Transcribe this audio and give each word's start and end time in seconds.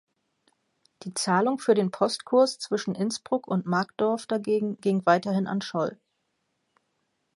Die 1.03 1.13
Zahlung 1.13 1.59
für 1.59 1.75
den 1.75 1.91
Postkurs 1.91 2.57
zwischen 2.57 2.95
Innsbruck 2.95 3.47
und 3.47 3.67
Markdorf 3.67 4.25
dagegen 4.25 4.81
ging 4.81 5.05
weiterhin 5.05 5.45
an 5.45 5.61
Scholl. 5.61 5.99